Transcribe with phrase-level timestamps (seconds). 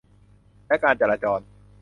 [0.67, 1.39] และการจราจร